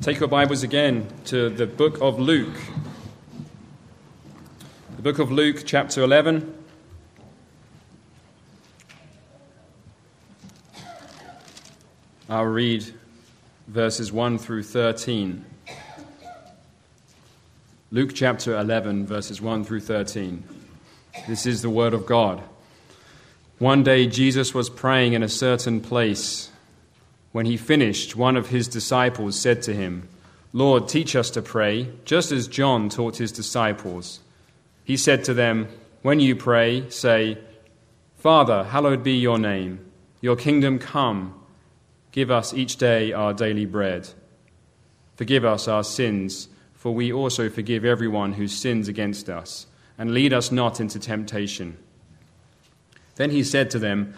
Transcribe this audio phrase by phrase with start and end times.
[0.00, 2.54] Take your Bibles again to the book of Luke.
[4.96, 6.52] The book of Luke, chapter 11.
[12.28, 12.84] I'll read
[13.68, 15.44] verses 1 through 13.
[17.90, 20.44] Luke chapter 11, verses 1 through 13.
[21.26, 22.42] This is the word of God.
[23.58, 26.50] One day Jesus was praying in a certain place.
[27.34, 30.08] When he finished, one of his disciples said to him,
[30.52, 34.20] Lord, teach us to pray, just as John taught his disciples.
[34.84, 35.66] He said to them,
[36.02, 37.38] When you pray, say,
[38.18, 39.84] Father, hallowed be your name,
[40.20, 41.34] your kingdom come.
[42.12, 44.10] Give us each day our daily bread.
[45.16, 49.66] Forgive us our sins, for we also forgive everyone who sins against us,
[49.98, 51.78] and lead us not into temptation.
[53.16, 54.14] Then he said to them,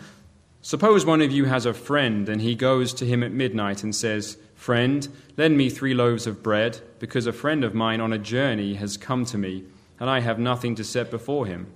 [0.66, 3.94] Suppose one of you has a friend, and he goes to him at midnight and
[3.94, 8.18] says, Friend, lend me three loaves of bread, because a friend of mine on a
[8.18, 9.62] journey has come to me,
[10.00, 11.68] and I have nothing to set before him.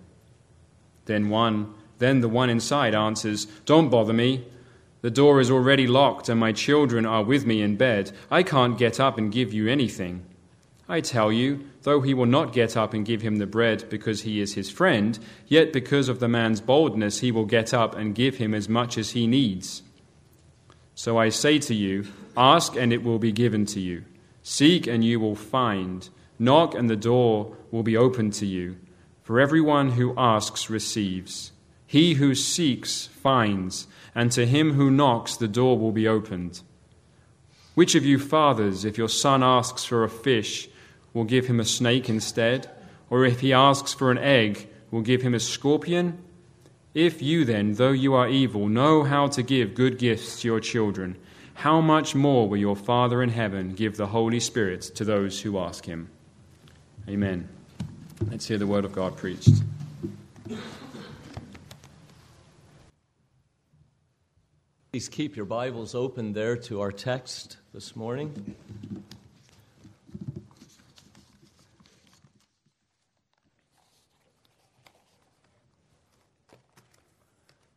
[1.05, 4.45] Then one, then the one inside answers, Don't bother me.
[5.03, 8.11] The door is already locked, and my children are with me in bed.
[8.29, 10.27] I can't get up and give you anything.
[10.89, 14.23] I tell you, though he will not get up and give him the bread because
[14.23, 18.15] he is his friend, yet because of the man's boldness he will get up and
[18.15, 19.83] give him as much as he needs.
[20.95, 24.05] So I say to you, ask and it will be given to you.
[24.43, 26.09] Seek and you will find.
[26.39, 28.77] Knock and the door will be opened to you.
[29.23, 31.53] For everyone who asks receives.
[31.87, 36.63] He who seeks finds, and to him who knocks the door will be opened.
[37.75, 40.69] Which of you fathers, if your son asks for a fish,
[41.13, 42.71] will give him a snake instead?
[43.09, 46.19] Or if he asks for an egg, will give him a scorpion?
[46.95, 50.61] If you then, though you are evil, know how to give good gifts to your
[50.61, 51.17] children,
[51.55, 55.59] how much more will your Father in heaven give the Holy Spirit to those who
[55.59, 56.09] ask him?
[57.09, 57.49] Amen.
[58.29, 59.51] Let's hear the word of God preached.
[64.93, 68.57] Please keep your Bibles open there to our text this morning.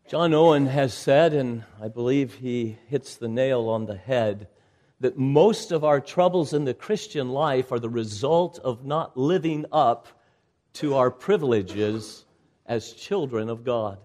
[0.08, 4.48] John Owen has said, and I believe he hits the nail on the head,
[5.00, 9.66] that most of our troubles in the Christian life are the result of not living
[9.72, 10.08] up
[10.74, 12.26] to our privileges
[12.66, 13.98] as children of God.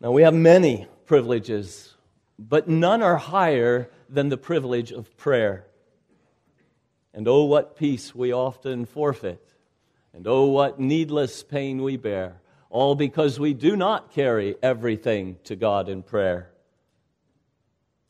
[0.00, 1.94] Now, we have many privileges,
[2.38, 5.66] but none are higher than the privilege of prayer.
[7.12, 9.46] And oh, what peace we often forfeit,
[10.14, 12.41] and oh, what needless pain we bear
[12.72, 16.50] all because we do not carry everything to God in prayer.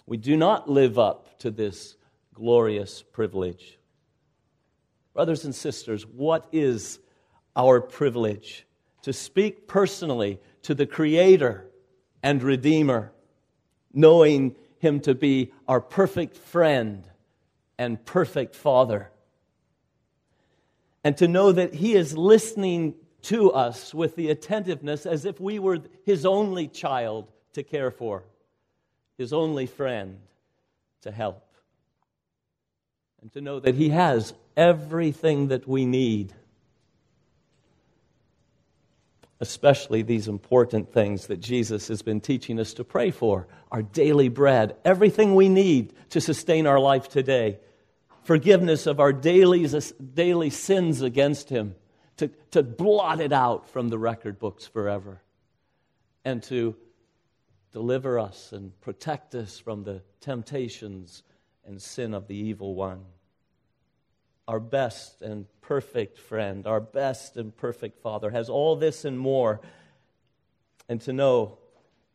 [0.06, 1.97] We do not live up to this
[2.33, 3.81] glorious privilege.
[5.15, 7.00] Brothers and sisters, what is
[7.56, 8.65] our privilege?
[9.03, 11.69] To speak personally to the Creator
[12.23, 13.12] and Redeemer,
[13.93, 17.03] knowing Him to be our perfect friend
[17.79, 19.11] and perfect Father.
[21.03, 25.59] And to know that He is listening to us with the attentiveness as if we
[25.59, 28.25] were his only child to care for,
[29.16, 30.19] his only friend
[31.03, 31.44] to help.
[33.21, 36.32] And to know that he has everything that we need,
[39.38, 44.28] especially these important things that Jesus has been teaching us to pray for our daily
[44.28, 47.61] bread, everything we need to sustain our life today,
[48.25, 49.69] forgiveness of our daily,
[50.15, 51.77] daily sins against him
[52.19, 55.23] to, to blot it out from the record books forever,
[56.25, 56.77] and to
[57.73, 61.23] deliver us and protect us from the temptations
[61.65, 63.05] and sin of the evil one.
[64.47, 69.61] Our best and perfect friend, our best and perfect Father, has all this and more.
[70.89, 71.59] And to know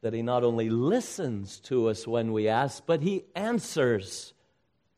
[0.01, 4.33] that He not only listens to us when we ask, but He answers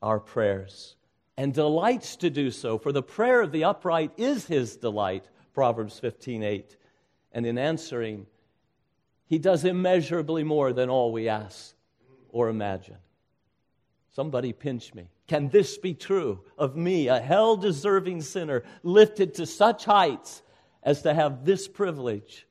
[0.02, 0.96] our prayers
[1.40, 5.98] and delights to do so, for the prayer of the upright is his delight, Proverbs
[5.98, 6.76] 15 8.
[7.32, 8.26] And in answering,
[9.26, 11.76] he does immeasurably more than all we ask
[12.28, 12.98] or imagine.
[14.14, 15.12] Somebody pinch me.
[15.28, 20.42] Can this be true of me, a hell deserving sinner, lifted to such heights
[20.84, 22.48] as to have this privilege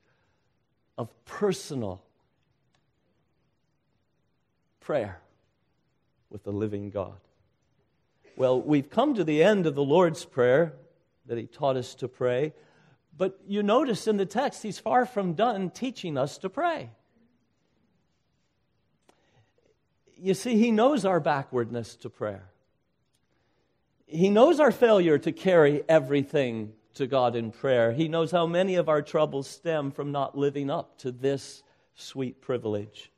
[0.97, 2.01] of personal
[4.79, 5.21] prayer
[6.31, 7.19] with the living God?
[8.39, 10.71] Well, we've come to the end of the Lord's Prayer
[11.25, 12.53] that He taught us to pray,
[13.17, 16.89] but you notice in the text, He's far from done teaching us to pray.
[20.15, 22.45] You see, He knows our backwardness to prayer.
[24.07, 27.91] He knows our failure to carry everything to God in prayer.
[27.91, 31.61] He knows how many of our troubles stem from not living up to this
[31.93, 33.11] sweet privilege.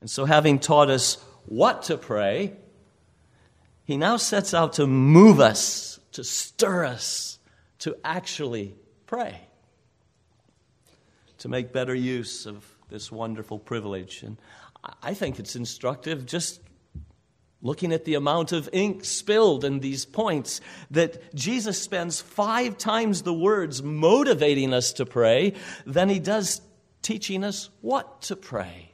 [0.00, 1.16] And so, having taught us
[1.46, 2.58] what to pray,
[3.84, 7.38] He now sets out to move us, to stir us
[7.80, 8.74] to actually
[9.06, 9.38] pray,
[11.38, 14.22] to make better use of this wonderful privilege.
[14.22, 14.38] And
[15.02, 16.60] I think it's instructive just
[17.60, 20.60] looking at the amount of ink spilled in these points,
[20.90, 25.54] that Jesus spends five times the words motivating us to pray
[25.86, 26.60] than he does
[27.02, 28.93] teaching us what to pray.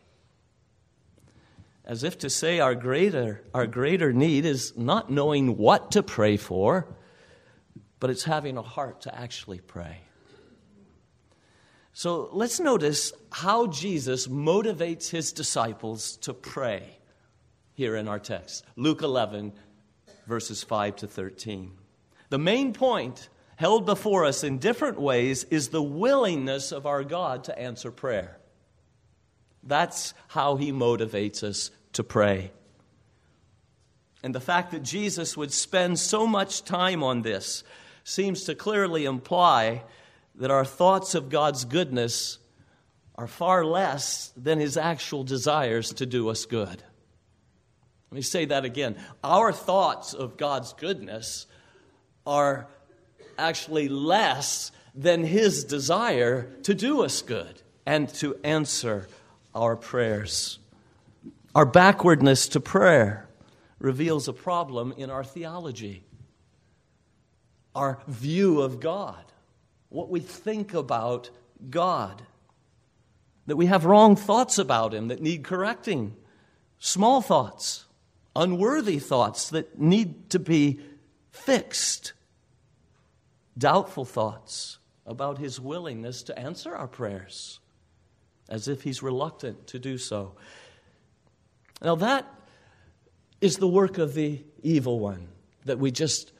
[1.85, 6.37] As if to say our greater, our greater need is not knowing what to pray
[6.37, 6.87] for,
[7.99, 10.00] but it's having a heart to actually pray.
[11.93, 16.85] So let's notice how Jesus motivates his disciples to pray
[17.75, 19.53] here in our text Luke 11,
[20.27, 21.73] verses 5 to 13.
[22.31, 27.44] The main point held before us in different ways is the willingness of our God
[27.44, 28.40] to answer prayer.
[29.62, 32.51] That's how he motivates us to pray.
[34.23, 37.65] And the fact that Jesus would spend so much time on this
[38.05, 39.83] seems to clearly imply
[40.35, 42.39] that our thoughts of God's goodness
[43.17, 46.83] are far less than his actual desires to do us good.
[48.11, 48.97] Let me say that again.
[49.23, 51.47] Our thoughts of God's goodness
[52.27, 52.67] are
[53.39, 59.09] actually less than His desire to do us good and to answer
[59.55, 60.58] our prayers.
[61.55, 63.29] Our backwardness to prayer
[63.79, 66.05] reveals a problem in our theology,
[67.75, 69.25] our view of God,
[69.88, 71.31] what we think about
[71.69, 72.23] God,
[73.47, 76.17] that we have wrong thoughts about Him that need correcting,
[76.79, 77.87] small thoughts.
[78.37, 80.81] Unworthy thoughts that need to be
[81.32, 82.12] fixed,
[83.56, 87.60] doubtful thoughts about his willingness to answer our prayers,
[88.50, 90.32] as if he's reluctant to do so.
[91.82, 92.26] Now, that
[93.41, 95.29] is the work of the evil one
[95.64, 96.32] that we just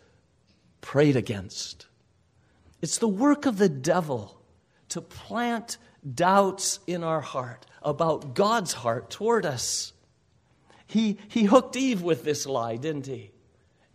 [0.81, 1.87] prayed against.
[2.83, 4.39] It's the work of the devil
[4.91, 5.79] to plant
[6.15, 9.93] doubts in our heart about God's heart toward us.
[10.87, 13.31] He, he hooked Eve with this lie, didn't he?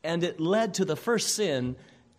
[0.03, 1.75] And it led to the first sin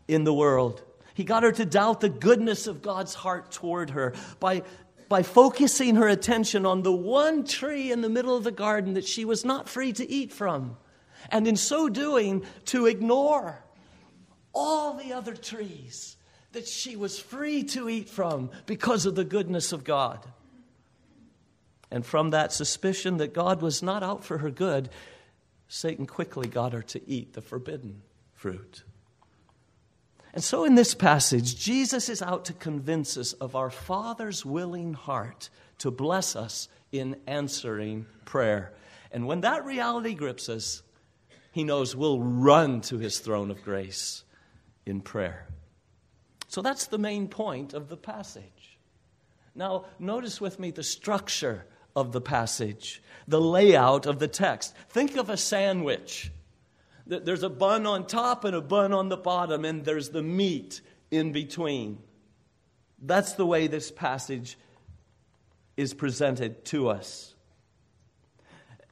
[0.06, 0.82] in the world.
[1.14, 4.62] He got her to doubt the goodness of God's heart toward her by,
[5.08, 9.06] by focusing her attention on the one tree in the middle of the garden that
[9.06, 10.76] she was not free to eat from.
[11.30, 13.64] And in so doing, to ignore
[14.52, 16.16] all the other trees
[16.52, 20.26] that she was free to eat from because of the goodness of God.
[21.90, 24.88] And from that suspicion that God was not out for her good,
[25.68, 28.02] Satan quickly got her to eat the forbidden
[28.32, 28.84] fruit.
[30.36, 34.92] And so, in this passage, Jesus is out to convince us of our Father's willing
[34.92, 35.48] heart
[35.78, 38.74] to bless us in answering prayer.
[39.10, 40.82] And when that reality grips us,
[41.52, 44.24] he knows we'll run to his throne of grace
[44.84, 45.46] in prayer.
[46.48, 48.78] So, that's the main point of the passage.
[49.54, 51.64] Now, notice with me the structure
[51.96, 54.74] of the passage, the layout of the text.
[54.90, 56.30] Think of a sandwich.
[57.06, 60.80] There's a bun on top and a bun on the bottom, and there's the meat
[61.10, 61.98] in between.
[63.00, 64.58] That's the way this passage
[65.76, 67.34] is presented to us.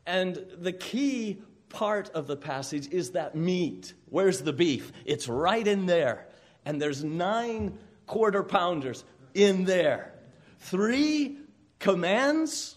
[0.06, 3.94] And the key part of the passage is that meat.
[4.10, 4.92] Where's the beef?
[5.04, 6.28] It's right in there.
[6.64, 9.04] And there's nine quarter pounders
[9.34, 10.12] in there.
[10.60, 11.38] Three
[11.78, 12.76] commands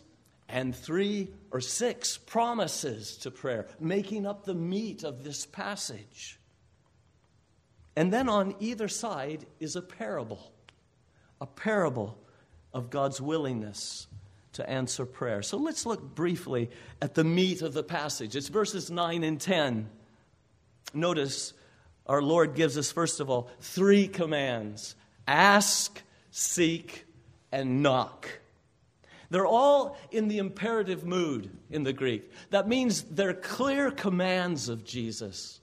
[0.50, 6.39] and three or six promises to prayer, making up the meat of this passage.
[7.96, 10.51] And then on either side is a parable,
[11.42, 12.18] a parable
[12.74, 14.08] of God's willingness
[14.54, 15.42] to answer prayer.
[15.42, 16.70] So let's look briefly
[17.01, 18.36] at the meat of the passage.
[18.36, 19.89] It's verses 9 and 10.
[20.94, 21.54] Notice
[22.06, 24.96] our Lord gives us, first of all, three commands
[25.27, 26.01] ask,
[26.32, 27.06] seek,
[27.51, 28.30] and knock.
[29.30, 32.32] They're all in the imperative mood in the Greek.
[32.50, 35.60] That means they're clear commands of Jesus.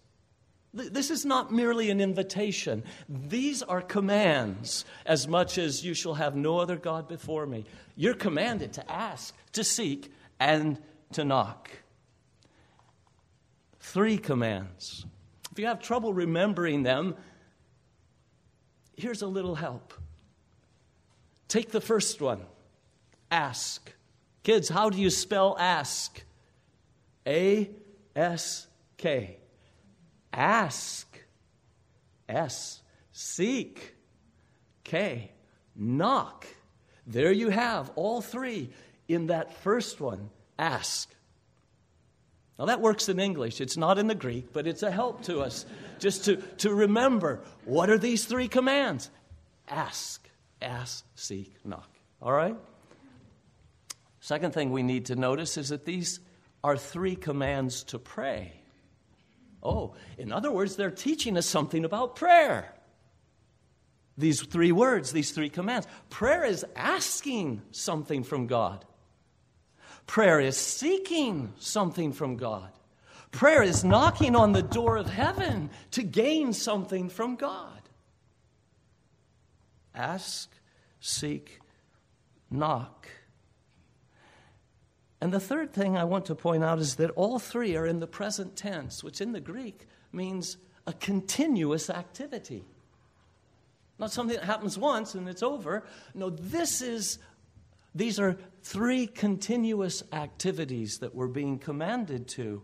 [0.75, 2.83] This is not merely an invitation.
[3.09, 7.65] These are commands as much as you shall have no other God before me.
[7.97, 10.79] You're commanded to ask, to seek, and
[11.13, 11.71] to knock.
[13.79, 15.07] Three commands.
[15.53, 17.15] If you have trouble remembering them,
[18.97, 19.95] here's a little help.
[21.47, 22.41] Take the first one
[23.31, 23.93] ask.
[24.43, 26.23] Kids, how do you spell ask?
[27.27, 27.71] A
[28.15, 28.67] S
[28.97, 29.39] K.
[30.33, 31.19] Ask.
[32.29, 32.81] S.
[33.13, 33.95] Seek.
[34.83, 35.31] K.
[35.75, 36.47] Knock.
[37.07, 38.71] There you have all three
[39.09, 41.11] in that first one ask.
[42.59, 43.61] Now, that works in English.
[43.61, 45.67] It's not in the Greek, but it's a help to us
[45.99, 49.11] just to, to remember what are these three commands?
[49.69, 50.29] Ask,
[50.63, 51.91] ask, seek, knock.
[52.23, 52.57] All right?
[54.25, 56.19] Second thing we need to notice is that these
[56.63, 58.55] are three commands to pray.
[59.63, 62.73] Oh, in other words, they're teaching us something about prayer.
[64.17, 65.87] These three words, these three commands.
[66.09, 68.87] Prayer is asking something from God.
[70.07, 72.71] Prayer is seeking something from God.
[73.31, 77.83] Prayer is knocking on the door of heaven to gain something from God.
[79.95, 80.51] Ask,
[80.99, 81.61] seek,
[82.51, 83.07] knock.
[85.25, 87.99] And the third thing I want to point out is that all three are in
[87.99, 92.63] the present tense, which in the Greek means a continuous activity.
[93.99, 95.87] Not something that happens once and it's over.
[96.13, 97.21] No, this is
[97.95, 102.63] these are three continuous activities that we're being commanded to.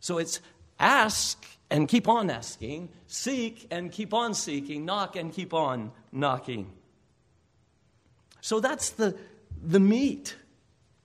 [0.00, 0.42] So it's
[0.78, 6.70] ask and keep on asking, seek and keep on seeking, knock and keep on knocking.
[8.42, 9.16] So that's the,
[9.62, 10.36] the meat.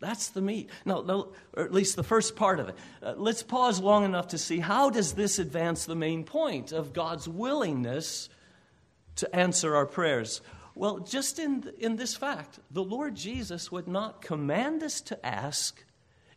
[0.03, 0.69] That's the meat.
[0.83, 2.75] Now, or at least the first part of it.
[3.01, 6.91] Uh, let's pause long enough to see how does this advance the main point of
[6.91, 8.27] God's willingness
[9.15, 10.41] to answer our prayers.
[10.75, 15.81] Well, just in, in this fact, the Lord Jesus would not command us to ask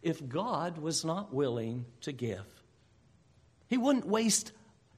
[0.01, 2.47] if God was not willing to give.
[3.67, 4.53] He wouldn't waste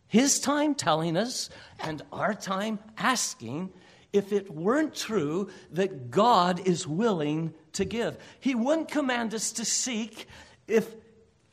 [0.09, 1.49] his time telling us
[1.81, 3.71] and our time asking
[4.19, 8.19] if it weren't true that God is willing to give.
[8.41, 10.27] He wouldn't command us to seek
[10.67, 10.95] if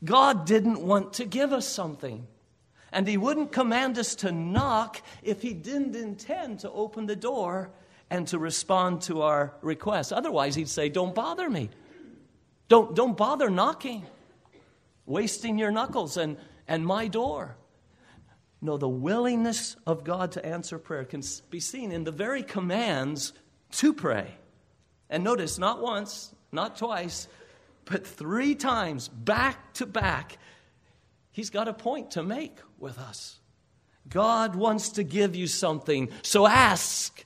[0.03, 2.27] God didn't want to give us something.
[2.91, 7.69] And He wouldn't command us to knock if He didn't intend to open the door
[8.10, 10.12] and to respond to our request.
[10.12, 11.69] Otherwise, He'd say, Don't bother me.
[12.67, 14.05] Don't, don't bother knocking,
[15.05, 17.55] wasting your knuckles and, and my door.
[18.65, 23.31] No, the willingness of God to answer prayer can be seen in the very commands
[23.74, 24.34] to pray.
[25.07, 27.27] And notice, not once, not twice,
[27.86, 30.39] but three times, back to back,
[31.31, 33.39] He's got a point to make with us.
[34.10, 37.24] God wants to give you something, so ask,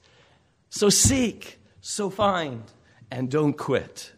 [0.70, 2.64] so seek, so find,
[3.10, 4.12] and don't quit.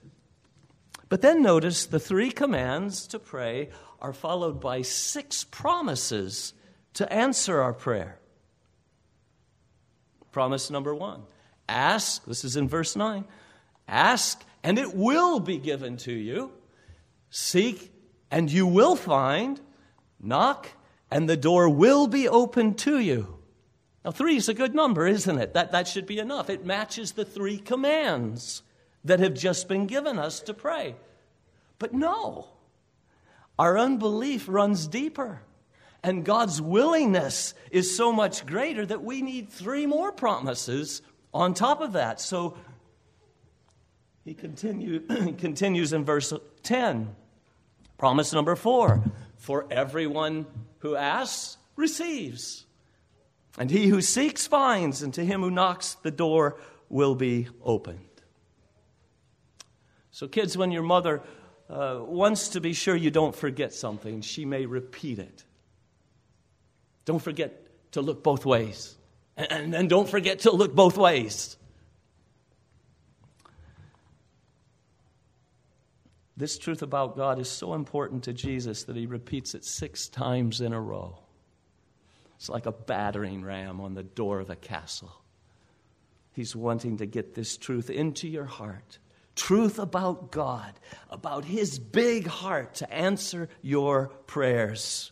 [1.08, 6.54] But then notice the three commands to pray are followed by six promises
[6.94, 8.20] to answer our prayer.
[10.32, 11.24] Promise number one
[11.68, 13.26] ask, this is in verse 9
[13.88, 16.52] ask, and it will be given to you.
[17.30, 17.92] Seek,
[18.30, 19.60] and you will find.
[20.20, 20.70] Knock,
[21.10, 23.40] and the door will be opened to you.
[24.06, 25.54] Now, three is a good number, isn't it?
[25.54, 26.50] That, that should be enough.
[26.50, 28.64] It matches the three commands
[29.04, 30.96] that have just been given us to pray.
[31.80, 32.48] But no,
[33.58, 35.42] our unbelief runs deeper.
[36.04, 41.02] And God's willingness is so much greater that we need three more promises
[41.34, 42.20] on top of that.
[42.20, 42.58] So
[44.26, 45.00] he continue,
[45.38, 47.16] continues in verse 10.
[47.98, 49.04] Promise number four
[49.38, 50.48] for everyone
[50.80, 52.66] who asks receives.
[53.58, 56.58] And he who seeks finds, and to him who knocks, the door
[56.90, 58.00] will be opened.
[60.12, 61.22] So, kids, when your mother
[61.70, 65.44] uh, wants to be sure you don't forget something, she may repeat it.
[67.12, 68.96] Don't forget to look both ways.
[69.36, 71.58] And then don't forget to look both ways.
[76.38, 80.62] This truth about God is so important to Jesus that he repeats it six times
[80.62, 81.20] in a row.
[82.38, 85.12] It's like a battering ram on the door of a castle.
[86.32, 89.00] He's wanting to get this truth into your heart.
[89.36, 90.72] Truth about God,
[91.10, 95.12] about His big heart to answer your prayers.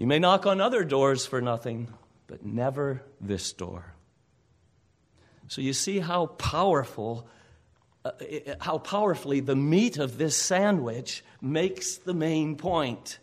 [0.00, 1.92] You may knock on other doors for nothing,
[2.26, 3.92] but never this door.
[5.48, 7.28] So you see how powerful
[8.02, 8.12] uh,
[8.62, 13.18] how powerfully the meat of this sandwich makes the main point.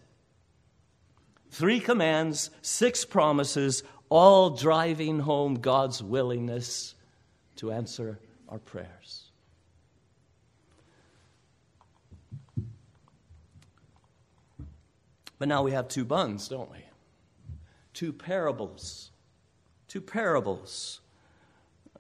[1.50, 6.94] Three commands, six promises, all driving home God's willingness
[7.56, 8.20] to answer
[8.50, 9.27] our prayers.
[15.40, 16.80] But now we have two buns, don't we?
[17.94, 19.12] Two parables.
[19.88, 21.02] Two parables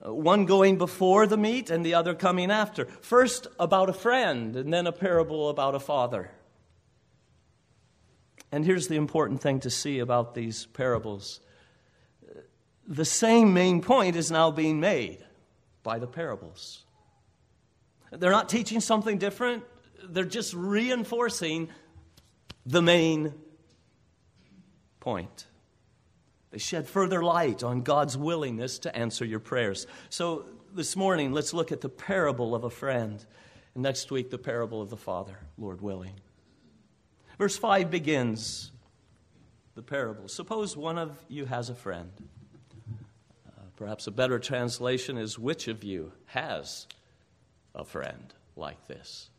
[0.05, 2.85] uh, one going before the meat and the other coming after.
[2.85, 6.31] First, about a friend, and then a parable about a father.
[8.51, 11.41] And here's the important thing to see about these parables
[12.89, 15.17] the same main point is now being made
[15.83, 16.85] by the parables.
[18.11, 19.65] They're not teaching something different,
[20.03, 21.67] they're just reinforcing
[22.67, 23.33] the main
[24.99, 25.47] point.
[26.51, 29.87] They shed further light on God's willingness to answer your prayers.
[30.09, 30.45] So
[30.75, 33.25] this morning, let's look at the parable of a friend.
[33.73, 36.19] And next week, the parable of the Father, Lord willing.
[37.37, 38.71] Verse 5 begins
[39.75, 40.27] the parable.
[40.27, 42.11] Suppose one of you has a friend.
[43.47, 46.87] Uh, perhaps a better translation is which of you has
[47.73, 49.29] a friend like this?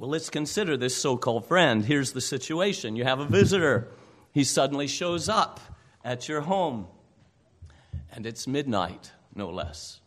[0.00, 1.84] Well, let's consider this so called friend.
[1.84, 3.88] Here's the situation you have a visitor,
[4.32, 5.60] he suddenly shows up
[6.02, 6.86] at your home,
[8.10, 10.00] and it's midnight, no less.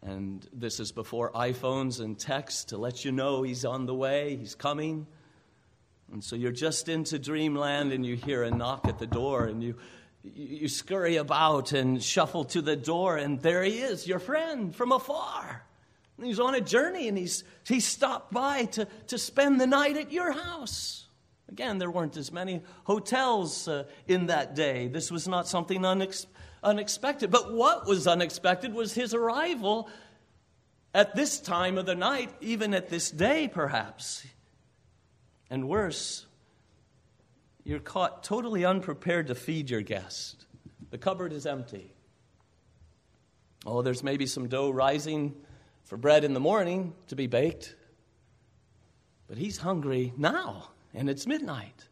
[0.00, 4.36] And this is before iPhones and text to let you know he's on the way,
[4.36, 5.06] he's coming.
[6.10, 9.62] And so you're just into dreamland and you hear a knock at the door and
[9.62, 9.74] you,
[10.22, 14.92] you scurry about and shuffle to the door, and there he is, your friend from
[14.92, 15.67] afar.
[16.22, 20.12] He's on a journey and he's, he stopped by to, to spend the night at
[20.12, 21.06] your house.
[21.48, 24.88] Again, there weren't as many hotels uh, in that day.
[24.88, 26.26] This was not something unex-
[26.62, 27.30] unexpected.
[27.30, 29.88] But what was unexpected was his arrival
[30.92, 34.26] at this time of the night, even at this day, perhaps.
[35.50, 36.26] And worse,
[37.64, 40.46] you're caught totally unprepared to feed your guest.
[40.90, 41.92] The cupboard is empty.
[43.64, 45.34] Oh, there's maybe some dough rising
[45.88, 47.74] for bread in the morning to be baked.
[49.26, 51.88] But he's hungry now, and it's midnight,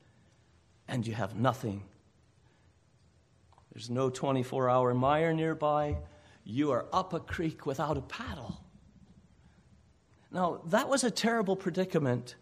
[0.87, 1.83] and you have nothing.
[3.73, 5.97] There's no 24 hour Meijer nearby.
[6.45, 8.61] You are up a creek without a paddle.
[10.31, 12.37] Now, that was a terrible predicament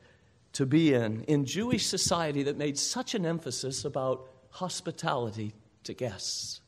[0.55, 6.61] to be in in Jewish society that made such an emphasis about hospitality to guests.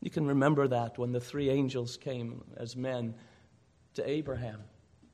[0.00, 3.14] You can remember that when the three angels came as men
[3.94, 4.60] to Abraham.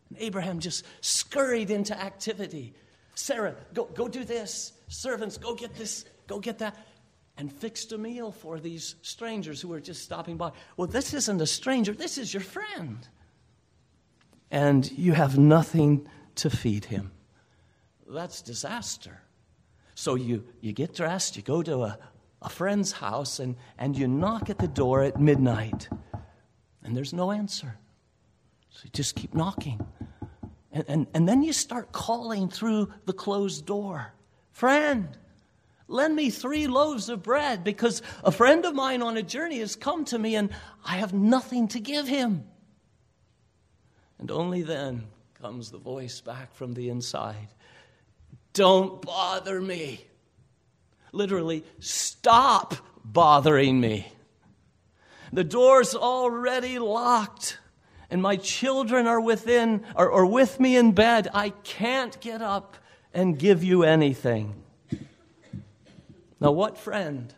[0.08, 2.74] And Abraham just scurried into activity.
[3.14, 4.72] Sarah, go, go do this.
[4.88, 6.76] Servants, go get this, go get that.
[7.36, 10.52] And fixed a meal for these strangers who were just stopping by.
[10.76, 13.06] Well, this isn't a stranger, this is your friend.
[14.50, 17.12] And you have nothing to feed him.
[18.08, 19.20] That's disaster.
[19.94, 21.98] So you, you get dressed, you go to a,
[22.40, 25.88] a friend's house, and, and you knock at the door at midnight,
[26.82, 27.76] and there's no answer.
[28.78, 29.84] So you just keep knocking.
[30.70, 34.12] And, and, and then you start calling through the closed door
[34.52, 35.08] Friend,
[35.86, 39.76] lend me three loaves of bread because a friend of mine on a journey has
[39.76, 40.50] come to me and
[40.84, 42.44] I have nothing to give him.
[44.18, 45.06] And only then
[45.40, 47.48] comes the voice back from the inside
[48.52, 50.04] Don't bother me.
[51.12, 54.12] Literally, stop bothering me.
[55.32, 57.58] The door's already locked
[58.10, 62.76] and my children are within or, or with me in bed, I can't get up
[63.12, 64.54] and give you anything.
[66.40, 67.34] Now, what friend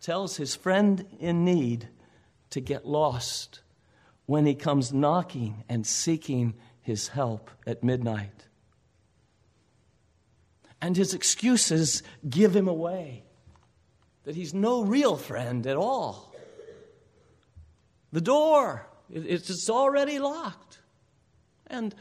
[0.00, 1.88] tells his friend in need
[2.50, 3.60] to get lost
[4.26, 8.46] when he comes knocking and seeking his help at midnight?
[10.80, 13.24] And his excuses give him away
[14.24, 16.32] that he's no real friend at all.
[18.12, 20.78] The door it's already locked.
[21.66, 21.94] And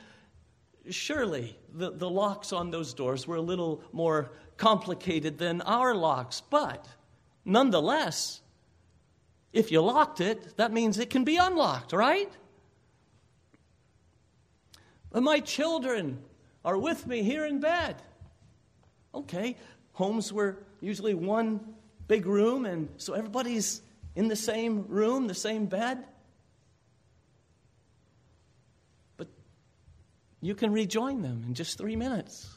[0.89, 6.41] surely the, the locks on those doors were a little more complicated than our locks,
[6.49, 6.87] but
[7.45, 8.41] nonetheless,
[9.53, 12.31] if you locked it, that means it can be unlocked, right?
[15.11, 16.19] But my children
[16.63, 18.01] are with me here in bed.
[19.13, 19.57] Okay,
[19.93, 21.59] homes were usually one
[22.07, 23.81] big room, and so everybody's
[24.15, 26.05] in the same room, the same bed.
[30.41, 32.49] You can rejoin them in just three minutes.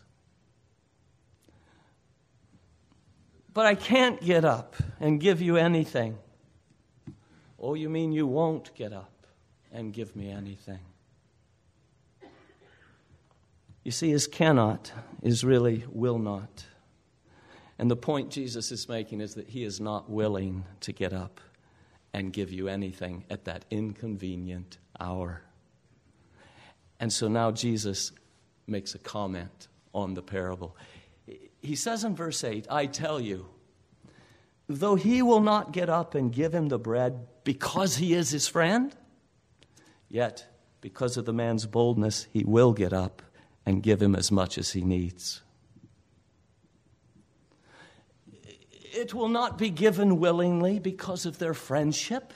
[3.53, 6.19] But I can't get up and give you anything.
[7.59, 9.27] Oh, you mean you won't get up
[9.71, 10.81] and give me anything?
[13.85, 14.91] You see, his cannot
[15.23, 16.65] is really will not.
[17.79, 21.41] And the point Jesus is making is that he is not willing to get up
[22.13, 25.43] and give you anything at that inconvenient hour.
[27.01, 28.13] And so now Jesus
[28.67, 30.77] makes a comment on the parable.
[31.61, 33.47] He says in verse 8, I tell you,
[34.69, 38.49] though he will not get up and give him the bread because he is his
[38.49, 38.95] friend,
[40.09, 40.47] yet
[40.81, 43.23] because of the man's boldness, he will get up
[43.67, 45.43] and give him as much as he needs.
[48.97, 52.33] It will not be given willingly because of their friendship,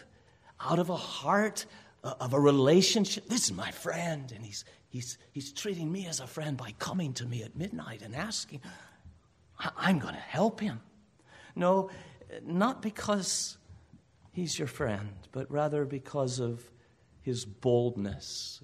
[0.60, 1.66] out of a heart
[2.02, 3.28] of a relationship.
[3.28, 7.12] This is my friend, and he's, he's, he's treating me as a friend by coming
[7.14, 8.60] to me at midnight and asking,
[9.76, 10.80] I'm going to help him.
[11.56, 11.90] No,
[12.44, 13.58] not because
[14.32, 16.62] he's your friend, but rather because of
[17.22, 18.60] his boldness.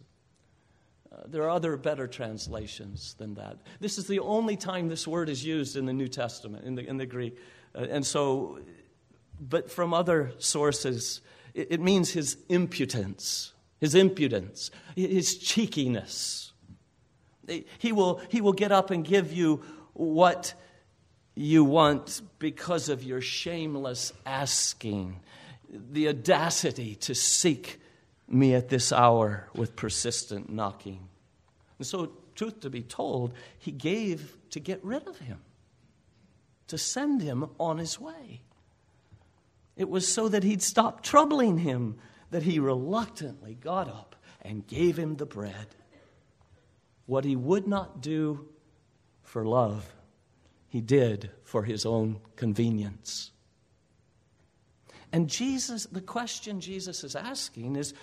[1.12, 3.58] Uh, there are other better translations than that.
[3.80, 6.88] This is the only time this word is used in the New Testament, in the,
[6.88, 7.36] in the Greek.
[7.74, 8.60] Uh, and so,
[9.40, 11.20] but from other sources,
[11.54, 16.52] it means his impudence, his impudence, his cheekiness.
[17.78, 19.62] He will, he will get up and give you
[19.92, 20.54] what
[21.34, 25.20] you want because of your shameless asking,
[25.68, 27.80] the audacity to seek
[28.28, 31.08] me at this hour with persistent knocking.
[31.78, 35.40] And so, truth to be told, he gave to get rid of him,
[36.68, 38.42] to send him on his way.
[39.76, 41.96] It was so that he'd stop troubling him
[42.30, 45.66] that he reluctantly got up and gave him the bread.
[47.06, 48.48] What he would not do
[49.22, 49.92] for love
[50.68, 53.30] he did for his own convenience.
[55.12, 57.94] And Jesus, the question Jesus is asking is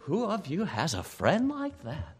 [0.00, 2.16] who of you has a friend like that?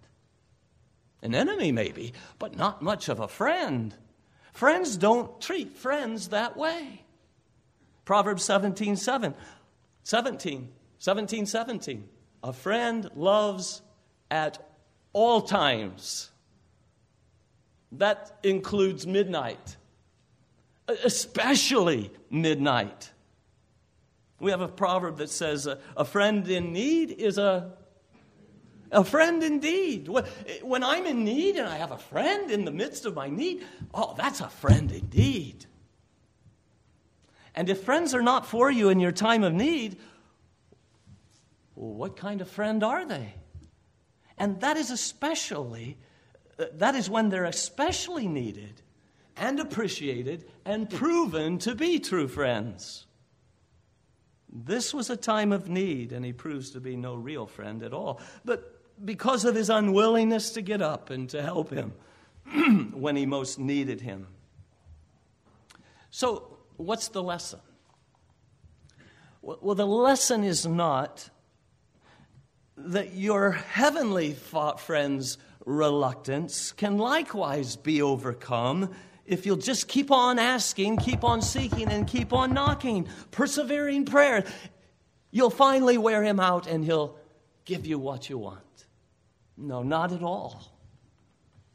[1.22, 3.94] An enemy, maybe, but not much of a friend.
[4.54, 7.04] Friends don't treat friends that way.
[8.04, 9.34] Proverbs 17 7.
[10.04, 12.08] 17, 17, 17.
[12.42, 13.82] A friend loves
[14.30, 14.68] at
[15.12, 16.30] all times.
[17.92, 19.76] That includes midnight
[21.04, 23.10] especially midnight.
[24.40, 27.72] We have a proverb that says, uh, A friend in need is a,
[28.90, 30.08] a friend indeed.
[30.08, 33.28] Eh, when I'm in need and I have a friend in the midst of my
[33.28, 35.66] need, oh, that's a friend indeed.
[37.54, 39.98] And if friends are not for you in your time of need,
[41.74, 43.34] well, what kind of friend are they?
[44.38, 45.98] And that is especially,
[46.58, 48.82] uh, that is when they're especially needed
[49.36, 53.06] and appreciated and proven to be true friends.
[54.52, 57.94] This was a time of need, and he proves to be no real friend at
[57.94, 58.20] all.
[58.44, 61.92] But because of his unwillingness to get up and to help him
[62.92, 64.26] when he most needed him.
[66.10, 66.51] So,
[66.84, 67.60] what's the lesson?
[69.40, 71.28] Well, the lesson is not
[72.76, 78.90] that your heavenly friend's reluctance can likewise be overcome
[79.24, 84.44] if you'll just keep on asking, keep on seeking, and keep on knocking, persevering prayer,
[85.30, 87.16] you'll finally wear him out and he'll
[87.64, 88.86] give you what you want.
[89.56, 90.71] No, not at all.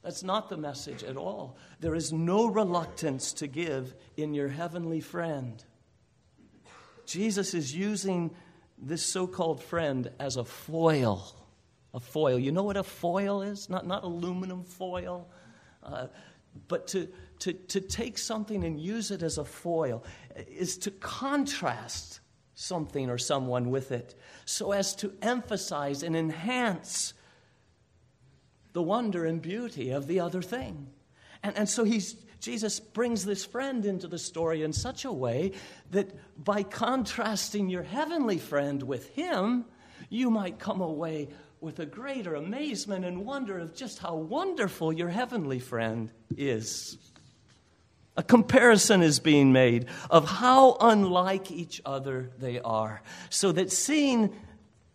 [0.07, 1.57] That's not the message at all.
[1.81, 5.61] There is no reluctance to give in your heavenly friend.
[7.05, 8.31] Jesus is using
[8.77, 11.35] this so called friend as a foil.
[11.93, 12.39] A foil.
[12.39, 13.69] You know what a foil is?
[13.69, 15.27] Not, not aluminum foil,
[15.83, 16.07] uh,
[16.69, 20.05] but to, to, to take something and use it as a foil
[20.37, 22.21] is to contrast
[22.53, 24.15] something or someone with it
[24.45, 27.13] so as to emphasize and enhance
[28.77, 30.85] the wonder and beauty of the other thing.
[31.41, 35.53] And, and so he's, Jesus brings this friend into the story in such a way
[35.89, 39.65] that by contrasting your heavenly friend with him,
[40.11, 45.09] you might come away with a greater amazement and wonder of just how wonderful your
[45.09, 46.99] heavenly friend is.
[48.15, 54.35] A comparison is being made of how unlike each other they are, so that seeing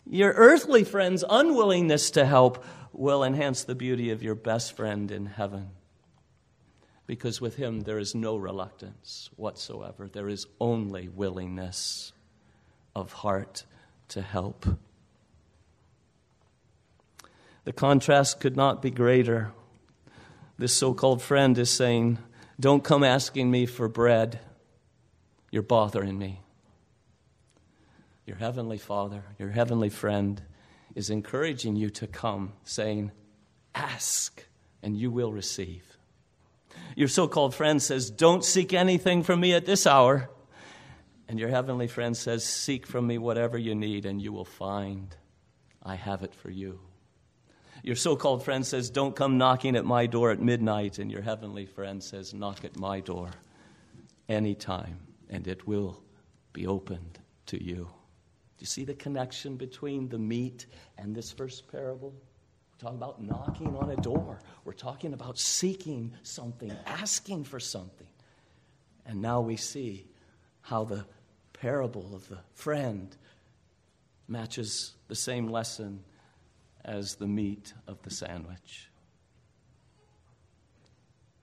[0.08, 5.26] your earthly friend's unwillingness to help will enhance the beauty of your best friend in
[5.26, 5.70] heaven.
[7.06, 12.12] Because with him there is no reluctance whatsoever, there is only willingness
[12.94, 13.64] of heart
[14.08, 14.66] to help.
[17.64, 19.52] The contrast could not be greater.
[20.58, 22.18] This so called friend is saying,
[22.58, 24.40] don't come asking me for bread.
[25.50, 26.40] You're bothering me.
[28.26, 30.40] Your heavenly Father, your heavenly friend,
[30.94, 33.12] is encouraging you to come, saying,
[33.74, 34.44] Ask,
[34.82, 35.84] and you will receive.
[36.96, 40.30] Your so called friend says, Don't seek anything from me at this hour.
[41.28, 45.16] And your heavenly friend says, Seek from me whatever you need, and you will find
[45.82, 46.80] I have it for you.
[47.82, 50.98] Your so called friend says, Don't come knocking at my door at midnight.
[50.98, 53.30] And your heavenly friend says, Knock at my door
[54.28, 56.02] anytime, and it will
[56.52, 57.88] be opened to you.
[58.62, 62.14] You see the connection between the meat and this first parable?
[62.14, 64.38] We're talking about knocking on a door.
[64.64, 68.06] We're talking about seeking something, asking for something.
[69.04, 70.06] And now we see
[70.60, 71.04] how the
[71.52, 73.16] parable of the friend
[74.28, 76.04] matches the same lesson
[76.84, 78.90] as the meat of the sandwich.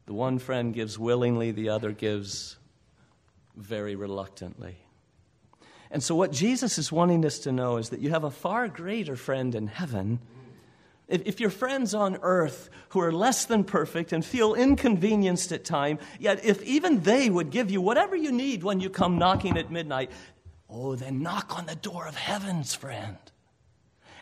[0.06, 2.56] The one friend gives willingly, the other gives
[3.58, 4.78] very reluctantly.
[5.92, 8.68] And so, what Jesus is wanting us to know is that you have a far
[8.68, 10.20] greater friend in heaven.
[11.08, 15.66] If, if your friends on earth who are less than perfect and feel inconvenienced at
[15.66, 19.58] time, yet if even they would give you whatever you need when you come knocking
[19.58, 20.12] at midnight,
[20.70, 23.18] oh, then knock on the door of heaven's friend.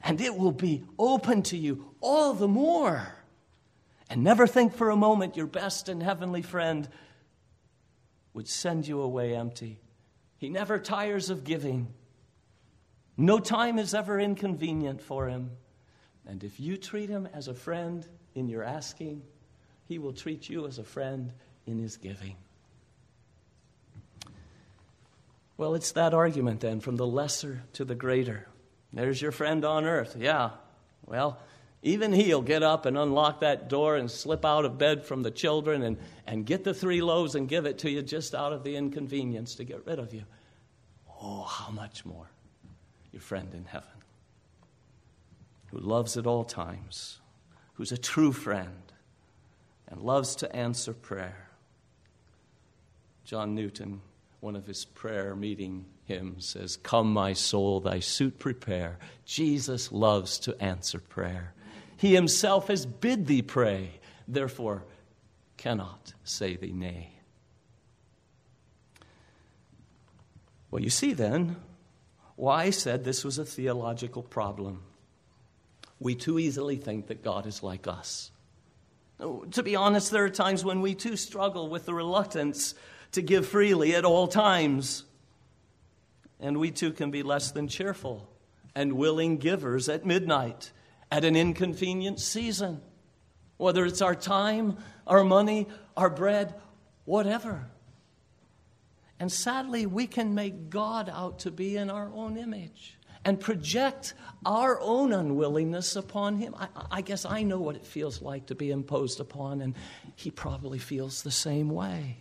[0.02, 3.14] And it will be open to you all the more.
[4.10, 6.88] And never think for a moment your best and heavenly friend
[8.34, 9.80] would send you away empty.
[10.38, 11.88] He never tires of giving.
[13.18, 15.52] No time is ever inconvenient for him.
[16.28, 19.24] And if you treat him as a friend in your asking,
[19.88, 21.32] he will treat you as a friend
[21.66, 22.36] in his giving.
[25.58, 28.48] Well, it's that argument then, from the lesser to the greater.
[28.94, 30.16] There's your friend on earth.
[30.20, 30.52] Yeah.
[31.06, 31.40] Well,
[31.84, 35.32] even he'll get up and unlock that door and slip out of bed from the
[35.32, 38.64] children and, and get the three loaves and give it to you just out of
[38.64, 40.24] the inconvenience to get rid of you.
[41.22, 42.30] Oh, how much more
[43.12, 43.88] your friend in heaven,
[45.68, 47.20] who loves at all times,
[47.74, 48.92] who's a true friend,
[49.88, 51.50] and loves to answer prayer.
[53.24, 54.02] John Newton,
[54.40, 58.98] one of his prayer meeting hymns, says, Come, my soul, thy suit prepare.
[59.26, 61.54] Jesus loves to answer prayer.
[61.98, 63.92] He himself has bid thee pray,
[64.28, 64.86] therefore
[65.58, 67.12] cannot say thee nay.
[70.70, 71.58] Well, you see then
[72.36, 74.84] why I said this was a theological problem.
[76.00, 78.32] We too easily think that God is like us.
[79.20, 82.76] To be honest, there are times when we too struggle with the reluctance
[83.14, 85.04] to give freely at all times.
[86.40, 88.30] And we too can be less than cheerful
[88.76, 90.72] and willing givers at midnight
[91.12, 92.82] at an inconvenient season,
[93.58, 96.54] whether it's our time, our money, our bread,
[97.06, 97.68] whatever.
[99.20, 104.14] And sadly, we can make God out to be in our own image and project
[104.46, 106.56] our own unwillingness upon Him.
[106.58, 109.76] I, I, guess I know what it feels like to be imposed upon, and
[110.16, 112.18] He probably feels the same way.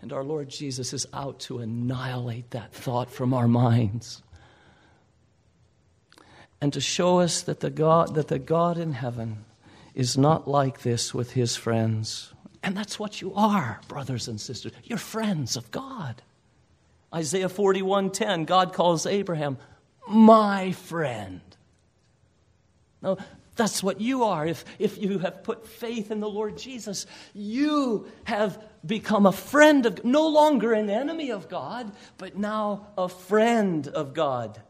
[0.00, 4.22] And our Lord Jesus is out to annihilate that thought from our minds
[6.62, 9.44] and to show us that the God, that the God in heaven
[9.96, 12.32] is not like this with his friends.
[12.62, 14.72] And that's what you are, brothers and sisters.
[14.84, 16.22] You're friends of God.
[17.12, 19.58] Isaiah 41:10, God calls Abraham
[20.08, 21.40] my friend.
[23.02, 23.16] Now,
[23.56, 24.46] that's what you are.
[24.46, 29.84] If, if you have put faith in the Lord Jesus, you have become a friend
[29.84, 34.62] of no longer an enemy of God, but now a friend of God.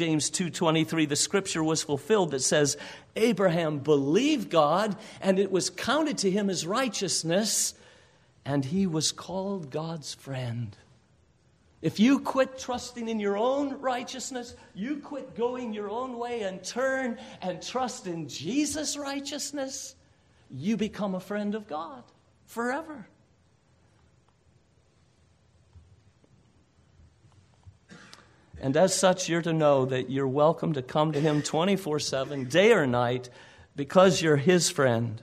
[0.00, 2.78] James 2:23 the scripture was fulfilled that says
[3.16, 7.74] Abraham believed God and it was counted to him as righteousness
[8.42, 10.74] and he was called God's friend.
[11.82, 16.64] If you quit trusting in your own righteousness, you quit going your own way and
[16.64, 19.96] turn and trust in Jesus' righteousness,
[20.50, 22.04] you become a friend of God
[22.46, 23.06] forever.
[28.60, 32.44] And as such, you're to know that you're welcome to come to Him 24 7,
[32.44, 33.30] day or night,
[33.74, 35.22] because you're His friend,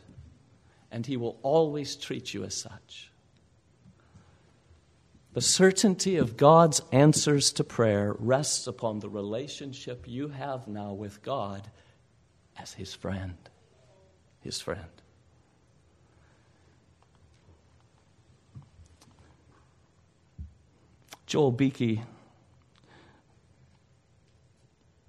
[0.91, 3.11] and He will always treat you as such.
[5.33, 11.21] The certainty of God's answers to prayer rests upon the relationship you have now with
[11.21, 11.69] God
[12.57, 13.37] as His friend.
[14.41, 14.81] His friend.
[21.27, 21.99] Joel Beeke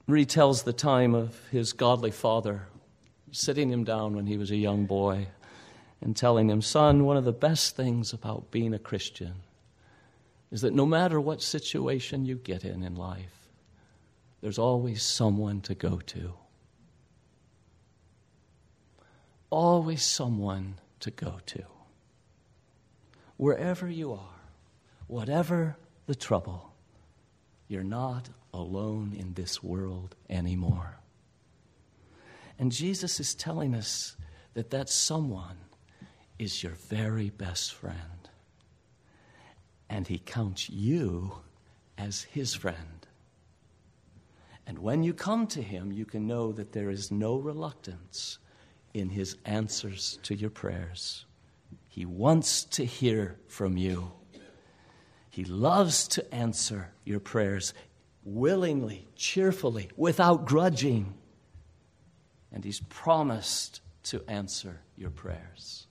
[0.09, 2.63] retells the time of his godly father
[3.31, 5.29] sitting him down when he was a young boy
[6.01, 9.35] and telling him, Son, one of the best things about being a Christian
[10.51, 13.49] is that no matter what situation you get in in life,
[14.41, 16.33] there's always someone to go to.
[19.51, 21.63] Always someone to go to.
[23.37, 24.41] Wherever you are,
[25.07, 26.73] whatever the trouble,
[27.67, 30.99] you're not alone in this world anymore.
[32.59, 34.17] And Jesus is telling us
[34.55, 35.59] that that someone
[36.39, 38.29] is your very best friend.
[39.89, 41.33] and he counts you
[41.97, 43.07] as his friend.
[44.67, 48.39] And when you come to him, you can know that there is no reluctance
[48.95, 51.25] in his answers to your prayers.
[51.89, 54.13] He wants to hear from you.
[55.31, 57.73] He loves to answer your prayers
[58.35, 61.15] willingly, cheerfully, without grudging.
[62.53, 65.87] And He's promised to answer your prayers.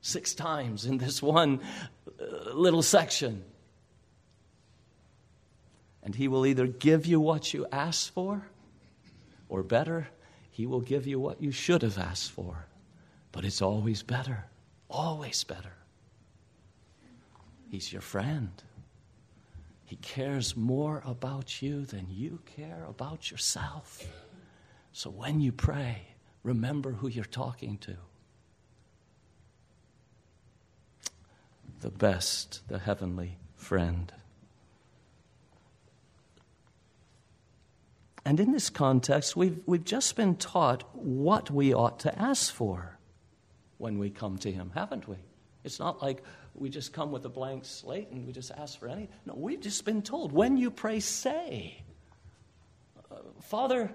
[0.00, 1.60] Six times in this one
[2.20, 3.44] uh, little section.
[6.02, 8.46] And He will either give you what you asked for,
[9.48, 10.08] or better,
[10.50, 12.66] He will give you what you should have asked for.
[13.32, 14.44] But it's always better,
[14.88, 15.72] always better.
[17.70, 18.50] He's your friend.
[19.88, 24.06] He cares more about you than you care about yourself.
[24.92, 26.08] So when you pray,
[26.42, 27.96] remember who you're talking to.
[31.80, 34.12] The best, the heavenly friend.
[38.26, 42.98] And in this context, we've, we've just been taught what we ought to ask for
[43.78, 45.16] when we come to Him, haven't we?
[45.64, 46.22] It's not like
[46.60, 49.08] we just come with a blank slate and we just ask for anything.
[49.26, 51.82] No, we've just been told when you pray, say,
[53.10, 53.92] uh, Father,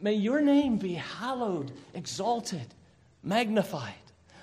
[0.00, 2.74] may your name be hallowed, exalted,
[3.22, 3.94] magnified.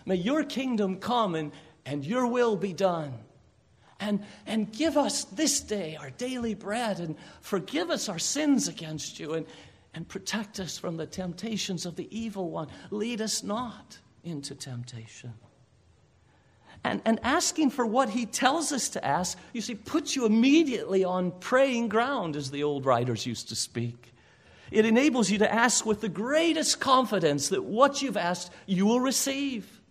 [0.05, 1.51] May your kingdom come and,
[1.85, 3.13] and your will be done.
[3.99, 9.19] And, and give us this day our daily bread and forgive us our sins against
[9.19, 9.45] you and,
[9.93, 12.67] and protect us from the temptations of the evil one.
[12.89, 15.33] Lead us not into temptation.
[16.83, 21.03] And, and asking for what he tells us to ask, you see, puts you immediately
[21.03, 24.13] on praying ground, as the old writers used to speak.
[24.71, 29.01] It enables you to ask with the greatest confidence that what you've asked, you will
[29.01, 29.81] receive.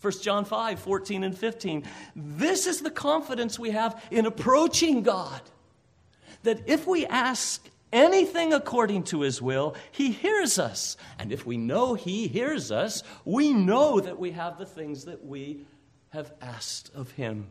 [0.00, 1.84] 1 John 5, 14 and 15.
[2.16, 5.42] This is the confidence we have in approaching God.
[6.42, 10.96] That if we ask anything according to his will, he hears us.
[11.18, 15.24] And if we know he hears us, we know that we have the things that
[15.24, 15.66] we
[16.10, 17.46] have asked of him.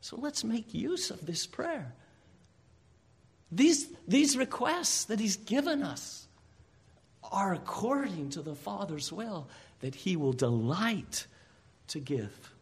[0.00, 1.94] So let's make use of this prayer.
[3.50, 6.26] These, these requests that he's given us
[7.32, 9.48] are according to the Father's will
[9.80, 11.26] that he will delight
[11.88, 12.54] to give,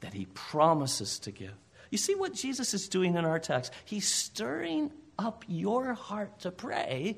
[0.00, 1.54] that he promises to give.
[1.90, 3.72] You see what Jesus is doing in our text?
[3.84, 7.16] He's stirring up your heart to pray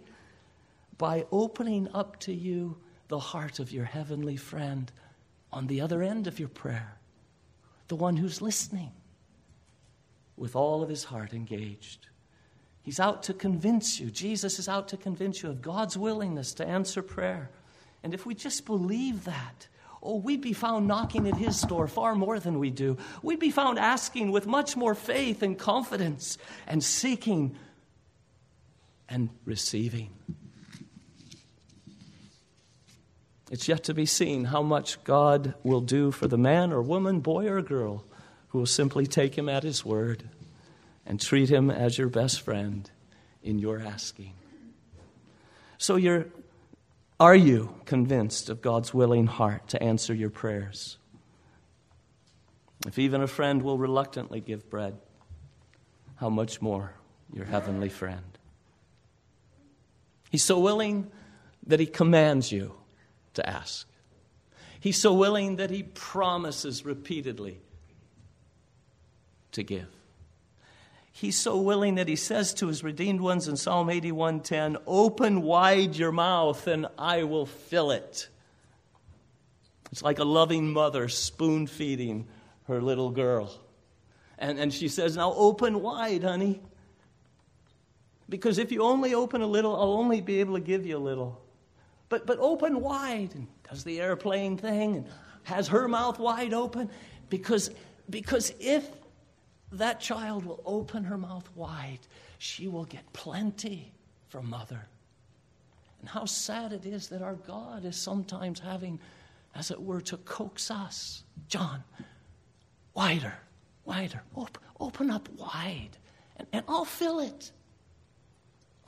[0.97, 2.77] by opening up to you
[3.09, 4.91] the heart of your heavenly friend
[5.53, 6.97] on the other end of your prayer,
[7.89, 8.93] the one who's listening
[10.37, 12.09] with all of his heart engaged.
[12.83, 14.11] He's out to convince you.
[14.11, 17.51] Jesus is out to convince you of God's willingness to answer prayer.
[18.03, 19.69] And if we just believe that,
[20.03, 22.97] oh, we'd be found knocking at his door far more than we do.
[23.23, 27.57] We'd be found asking with much more faith and confidence and seeking
[29.09, 30.11] and receiving.
[33.51, 37.19] It's yet to be seen how much God will do for the man or woman,
[37.19, 38.05] boy or girl,
[38.49, 40.23] who will simply take him at his word
[41.05, 42.89] and treat him as your best friend
[43.43, 44.35] in your asking.
[45.79, 46.27] So, you're,
[47.19, 50.99] are you convinced of God's willing heart to answer your prayers?
[52.87, 54.97] If even a friend will reluctantly give bread,
[56.17, 56.95] how much more
[57.33, 58.39] your heavenly friend?
[60.31, 61.11] He's so willing
[61.67, 62.80] that he commands you
[63.35, 63.87] to ask.
[64.81, 67.61] He's so willing that he promises repeatedly
[69.53, 69.89] to give.
[71.13, 75.97] He's so willing that he says to his redeemed ones in Psalm 81:10, "Open wide
[75.97, 78.29] your mouth and I will fill it."
[79.93, 82.29] It's like a loving mother spoon feeding
[82.65, 83.53] her little girl.
[84.39, 86.63] And, and she says, Now open wide, honey.
[88.29, 90.99] Because if you only open a little, I'll only be able to give you a
[90.99, 91.43] little
[92.11, 95.07] but, but open wide and does the airplane thing and
[95.45, 96.91] has her mouth wide open
[97.31, 97.71] because,
[98.11, 98.87] because if
[99.73, 102.01] that child will open her mouth wide,
[102.39, 103.93] she will get plenty
[104.29, 104.87] from mother.
[106.01, 108.99] And how sad it is that our God is sometimes having,
[109.55, 111.23] as it were, to coax us.
[111.49, 111.85] John,
[112.95, 113.35] wider,
[113.85, 115.97] wider, open, open up wide,
[116.37, 117.53] and, and I'll fill it.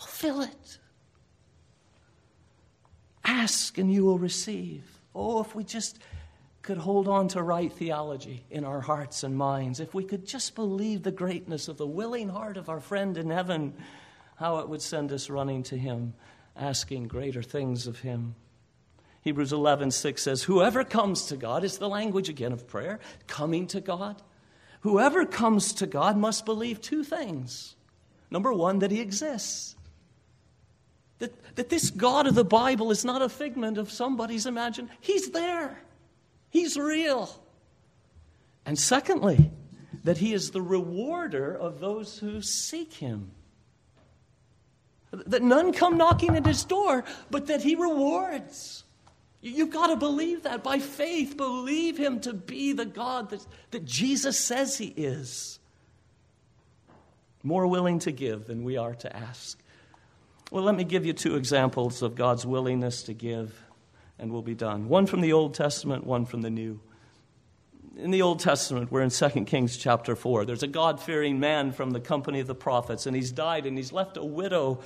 [0.00, 0.78] I'll fill it.
[3.24, 4.84] Ask and you will receive.
[5.14, 5.98] Oh, if we just
[6.62, 10.54] could hold on to right theology in our hearts and minds, if we could just
[10.54, 13.74] believe the greatness of the willing heart of our friend in heaven,
[14.36, 16.14] how it would send us running to him,
[16.56, 18.34] asking greater things of him.
[19.22, 22.98] Hebrews 11, 6 says, Whoever comes to God, is the language again of prayer,
[23.28, 24.20] coming to God.
[24.80, 27.76] Whoever comes to God must believe two things.
[28.30, 29.76] Number one, that He exists.
[31.22, 34.92] That, that this God of the Bible is not a figment of somebody's imagination.
[35.00, 35.78] He's there,
[36.50, 37.30] He's real.
[38.66, 39.52] And secondly,
[40.02, 43.30] that He is the rewarder of those who seek Him.
[45.12, 48.82] That none come knocking at His door, but that He rewards.
[49.40, 51.36] You've got to believe that by faith.
[51.36, 55.60] Believe Him to be the God that, that Jesus says He is.
[57.44, 59.61] More willing to give than we are to ask.
[60.52, 63.58] Well, let me give you two examples of God's willingness to give,
[64.18, 64.86] and we'll be done.
[64.86, 66.78] One from the Old Testament, one from the New.
[67.96, 70.44] In the Old Testament, we're in 2 Kings chapter 4.
[70.44, 73.78] There's a God fearing man from the company of the prophets, and he's died, and
[73.78, 74.80] he's left a widow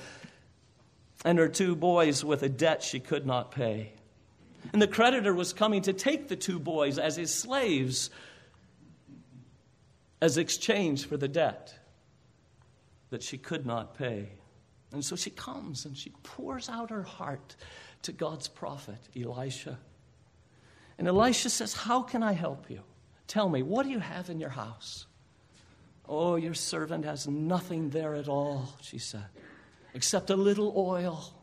[1.25, 3.91] and her two boys with a debt she could not pay.
[4.71, 8.09] And the creditor was coming to take the two boys as his slaves
[10.21, 11.77] as exchange for the debt
[13.09, 14.29] that she could not pay.
[14.91, 17.55] And so she comes and she pours out her heart
[18.03, 19.77] to God's prophet, Elisha.
[20.97, 22.81] And Elisha says, How can I help you?
[23.27, 25.05] Tell me, what do you have in your house?
[26.07, 29.25] Oh, your servant has nothing there at all, she said,
[29.93, 31.37] except a little oil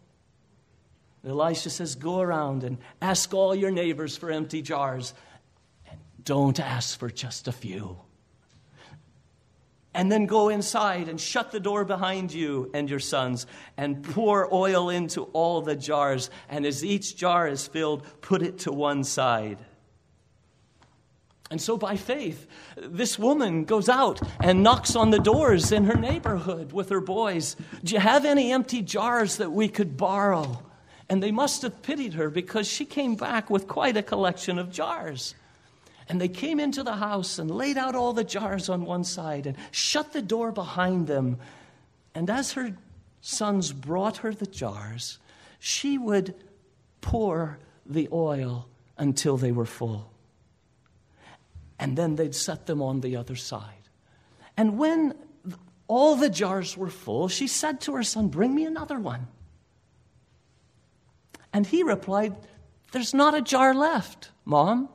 [1.26, 5.14] Elisha says, Go around and ask all your neighbors for empty jars,
[5.90, 7.96] and don't ask for just a few.
[9.94, 14.52] And then go inside and shut the door behind you and your sons and pour
[14.52, 16.30] oil into all the jars.
[16.48, 19.58] And as each jar is filled, put it to one side.
[21.50, 25.94] And so, by faith, this woman goes out and knocks on the doors in her
[25.94, 27.54] neighborhood with her boys.
[27.84, 30.62] Do you have any empty jars that we could borrow?
[31.08, 34.72] And they must have pitied her because she came back with quite a collection of
[34.72, 35.34] jars.
[36.08, 39.46] And they came into the house and laid out all the jars on one side
[39.46, 41.38] and shut the door behind them.
[42.14, 42.76] And as her
[43.20, 45.18] sons brought her the jars,
[45.58, 46.34] she would
[47.00, 50.10] pour the oil until they were full.
[51.78, 53.88] And then they'd set them on the other side.
[54.56, 55.14] And when
[55.88, 59.26] all the jars were full, she said to her son, Bring me another one.
[61.52, 62.36] And he replied,
[62.92, 64.88] There's not a jar left, Mom.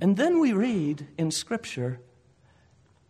[0.00, 2.00] And then we read in Scripture,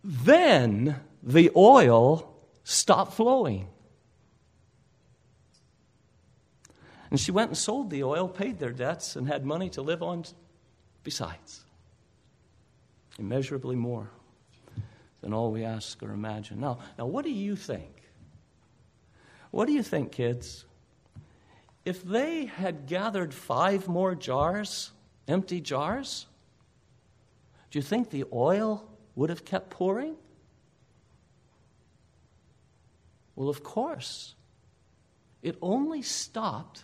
[0.03, 2.33] then the oil
[2.63, 3.67] stopped flowing.
[7.09, 10.03] And she went and sold the oil, paid their debts, and had money to live
[10.03, 10.25] on
[11.03, 11.63] besides.
[13.17, 14.09] Immeasurably more
[15.21, 16.59] than all we ask or imagine.
[16.59, 18.03] Now, now what do you think?
[19.51, 20.65] What do you think, kids?
[21.87, 24.91] if they had gathered five more jars,
[25.25, 26.25] empty jars,
[27.69, 30.15] do you think the oil would have kept pouring?
[33.35, 34.35] Well, of course.
[35.43, 36.83] It only stopped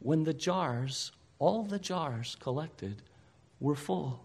[0.00, 3.02] when the jars, all the jars collected,
[3.60, 4.24] were full.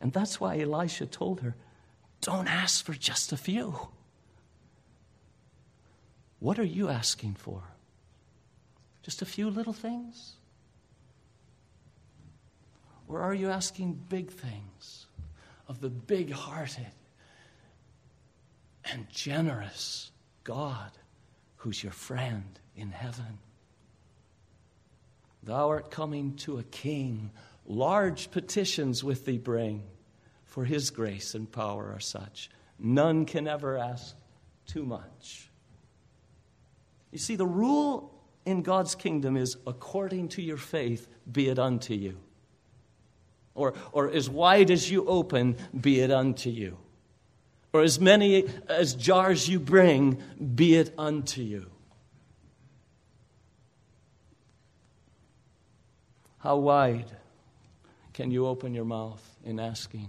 [0.00, 1.56] And that's why Elisha told her,
[2.20, 3.88] Don't ask for just a few.
[6.38, 7.62] What are you asking for?
[9.02, 10.37] Just a few little things?
[13.08, 15.06] Or are you asking big things
[15.66, 16.92] of the big hearted
[18.84, 20.12] and generous
[20.44, 20.90] God
[21.56, 23.38] who's your friend in heaven?
[25.42, 27.30] Thou art coming to a king,
[27.66, 29.82] large petitions with thee bring,
[30.44, 32.50] for his grace and power are such.
[32.78, 34.14] None can ever ask
[34.66, 35.48] too much.
[37.10, 41.94] You see, the rule in God's kingdom is according to your faith, be it unto
[41.94, 42.18] you.
[43.58, 46.78] Or, or as wide as you open, be it unto you.
[47.72, 50.22] Or as many as jars you bring,
[50.54, 51.66] be it unto you.
[56.38, 57.10] How wide
[58.14, 60.08] can you open your mouth in asking?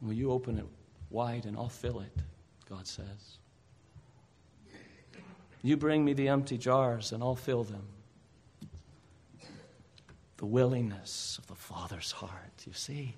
[0.00, 0.66] Will you open it
[1.10, 2.12] wide and I'll fill it,
[2.68, 3.38] God says.
[5.62, 7.86] You bring me the empty jars, and I'll fill them.
[10.42, 13.14] The willingness of the Father's heart, you see.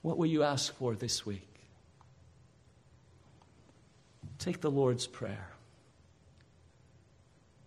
[0.00, 1.60] What will you ask for this week?
[4.38, 5.50] Take the Lord's Prayer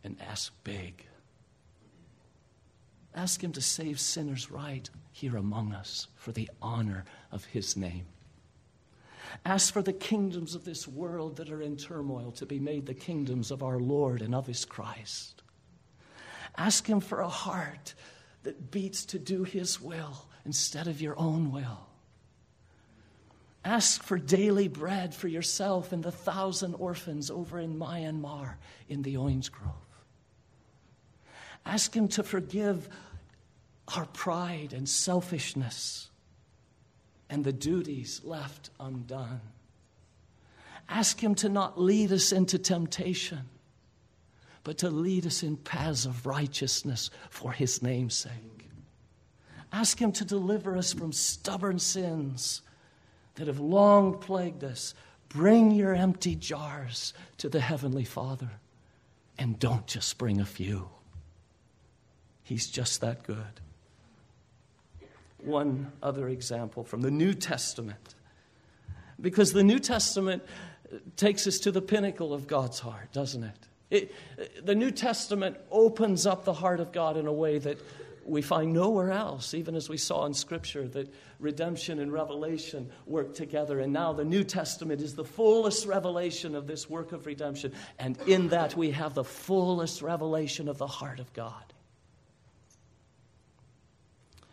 [0.04, 1.06] and ask big.
[3.14, 8.08] Ask Him to save sinners right here among us for the honor of His name.
[9.46, 12.96] Ask for the kingdoms of this world that are in turmoil to be made the
[12.96, 15.44] kingdoms of our Lord and of his Christ.
[16.58, 17.94] Ask him for a heart
[18.44, 21.88] that beats to do his will instead of your own will.
[23.64, 28.56] Ask for daily bread for yourself and the thousand orphans over in Myanmar
[28.90, 29.76] in the orange grove.
[31.66, 32.90] Ask Him to forgive
[33.96, 36.10] our pride and selfishness
[37.30, 39.42] and the duties left undone.
[40.90, 43.48] Ask Him to not lead us into temptation,
[44.64, 48.70] but to lead us in paths of righteousness for His name's sake.
[49.72, 52.62] Ask Him to deliver us from stubborn sins
[53.36, 54.94] that have long plagued us.
[55.30, 58.52] Bring your empty jars to the Heavenly Father
[59.38, 60.90] and don't just bring a few.
[62.44, 63.62] He's just that good.
[65.38, 68.16] One other example from the New Testament.
[69.20, 70.44] Because the New Testament
[71.16, 73.68] takes us to the pinnacle of God's heart, doesn't it?
[73.92, 74.14] It?
[74.66, 77.78] The New Testament opens up the heart of God in a way that
[78.26, 83.34] we find nowhere else, even as we saw in Scripture that redemption and revelation work
[83.34, 83.80] together.
[83.80, 87.74] And now the New Testament is the fullest revelation of this work of redemption.
[88.00, 91.74] And in that we have the fullest revelation of the heart of God.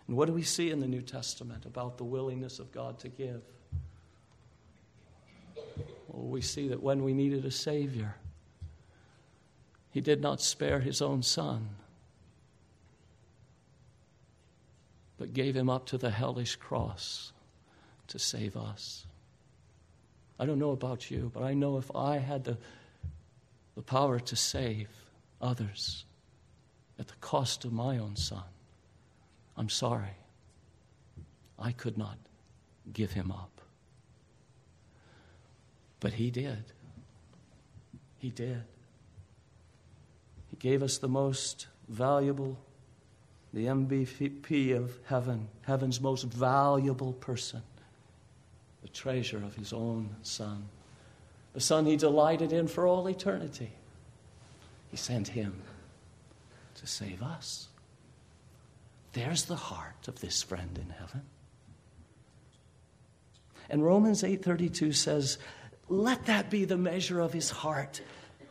[0.06, 3.08] And what do we see in the New Testament about the willingness of God to
[3.08, 3.42] give?
[6.08, 8.14] Well, we see that when we needed a Savior,
[9.90, 11.70] He did not spare His own Son
[15.18, 17.32] but gave him up to the hellish cross
[18.06, 19.04] to save us.
[20.38, 22.56] I don't know about you, but I know if I had the,
[23.74, 24.88] the power to save
[25.42, 26.04] others
[26.98, 28.44] at the cost of my own son,
[29.56, 30.16] I'm sorry.
[31.58, 32.16] I could not
[32.92, 33.60] give him up.
[35.98, 36.64] But he did.
[38.18, 38.62] He did.
[40.58, 42.58] Gave us the most valuable
[43.52, 47.62] the MVP of heaven, heaven's most valuable person,
[48.82, 50.68] the treasure of his own Son,
[51.54, 53.72] the Son he delighted in for all eternity.
[54.90, 55.62] He sent him
[56.74, 57.68] to save us.
[59.14, 61.22] There's the heart of this friend in heaven.
[63.70, 65.38] And Romans 8:32 says,
[65.88, 68.02] "Let that be the measure of his heart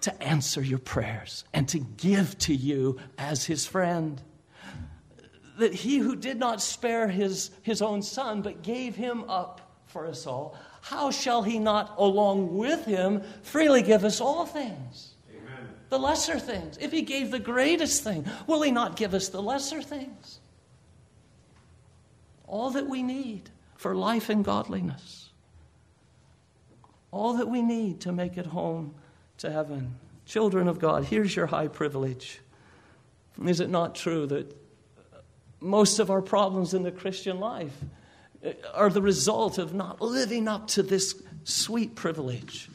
[0.01, 4.21] to answer your prayers and to give to you as his friend."
[5.57, 10.05] that he who did not spare his, his own son, but gave him up for
[10.05, 15.15] us all, how shall he not, along with him, freely give us all things?
[15.35, 15.67] Amen.
[15.89, 16.77] The lesser things.
[16.79, 20.39] If he gave the greatest thing, will he not give us the lesser things?
[22.45, 25.29] All that we need for life and godliness.
[27.11, 28.93] All that we need to make it home
[29.37, 29.95] to heaven.
[30.25, 32.39] Children of God, here's your high privilege.
[33.45, 34.55] Is it not true that
[35.59, 37.73] most of our problems in the Christian life
[38.73, 42.69] are the result of not living up to this sweet privilege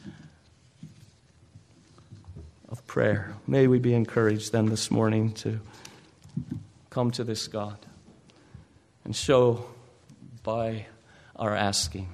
[2.69, 3.33] of prayer.
[3.47, 5.59] May we be encouraged then this morning to
[6.89, 7.77] come to this God
[9.05, 9.65] and show
[10.43, 10.87] by
[11.35, 12.09] our asking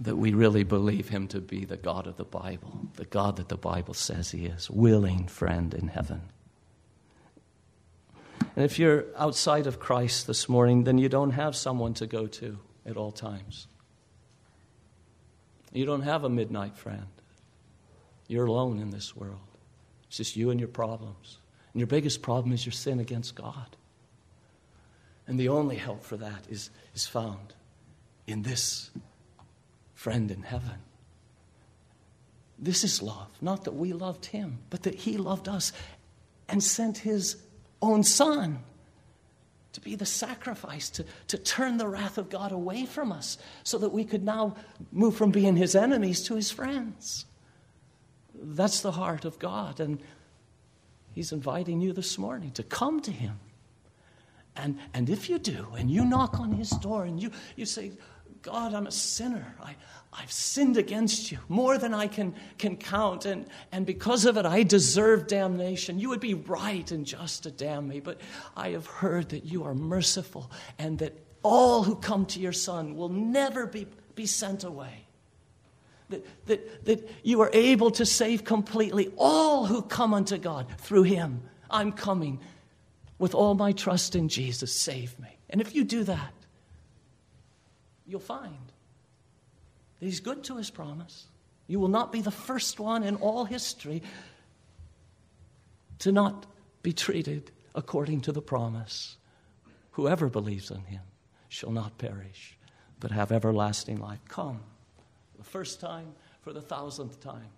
[0.00, 3.48] that we really believe Him to be the God of the Bible, the God that
[3.48, 6.22] the Bible says He is, willing friend in heaven.
[8.56, 12.26] And if you're outside of Christ this morning, then you don't have someone to go
[12.26, 13.68] to at all times.
[15.72, 17.06] You don't have a midnight friend.
[18.26, 19.38] You're alone in this world.
[20.08, 21.38] It's just you and your problems.
[21.72, 23.76] And your biggest problem is your sin against God.
[25.26, 27.54] And the only help for that is, is found
[28.26, 28.90] in this
[30.00, 30.78] friend in heaven.
[32.58, 33.28] This is love.
[33.42, 35.74] Not that we loved him, but that he loved us
[36.48, 37.36] and sent his
[37.82, 38.60] own son
[39.74, 43.76] to be the sacrifice, to, to turn the wrath of God away from us, so
[43.76, 44.56] that we could now
[44.90, 47.26] move from being his enemies to his friends.
[48.34, 49.80] That's the heart of God.
[49.80, 50.00] And
[51.12, 53.38] he's inviting you this morning to come to him.
[54.56, 57.92] And, and if you do, and you knock on his door and you, you say,
[58.42, 59.54] God, I'm a sinner.
[59.62, 59.74] I,
[60.12, 64.44] I've sinned against you more than I can, can count, and, and because of it,
[64.44, 65.98] I deserve damnation.
[65.98, 68.20] You would be right and just to damn me, but
[68.56, 72.96] I have heard that you are merciful and that all who come to your Son
[72.96, 75.06] will never be, be sent away.
[76.08, 81.04] That, that, that you are able to save completely all who come unto God through
[81.04, 81.42] Him.
[81.70, 82.40] I'm coming
[83.18, 84.74] with all my trust in Jesus.
[84.74, 85.28] Save me.
[85.50, 86.32] And if you do that,
[88.10, 88.72] you'll find
[89.98, 91.26] that He's good to His promise.
[91.66, 94.02] You will not be the first one in all history
[96.00, 96.46] to not
[96.82, 99.16] be treated according to the promise.
[99.92, 101.02] whoever believes in him
[101.48, 102.56] shall not perish,
[103.00, 104.20] but have everlasting life.
[104.28, 104.60] Come,
[105.36, 107.50] the first time, for the thousandth time.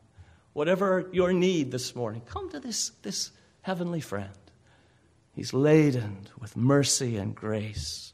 [0.55, 3.31] Whatever your need this morning, come to this, this
[3.63, 4.33] heavenly friend.
[5.35, 8.13] He's laden with mercy and grace.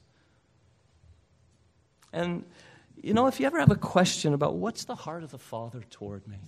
[2.12, 2.44] And,
[3.00, 5.82] you know, if you ever have a question about what's the heart of the Father
[5.90, 6.38] toward me,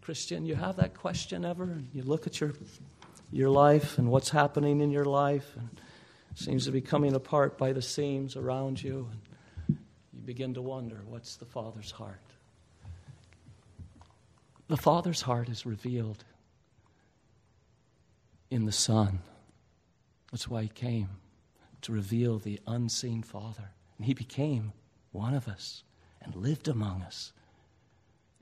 [0.00, 1.80] Christian, you have that question ever?
[1.92, 2.52] You look at your,
[3.32, 5.68] your life and what's happening in your life, and
[6.36, 9.78] seems to be coming apart by the seams around you, and
[10.12, 12.20] you begin to wonder what's the Father's heart?
[14.68, 16.24] The Father's heart is revealed
[18.50, 19.20] in the Son.
[20.30, 21.08] That's why He came,
[21.82, 23.70] to reveal the unseen Father.
[23.96, 24.72] And He became
[25.12, 25.82] one of us
[26.22, 27.32] and lived among us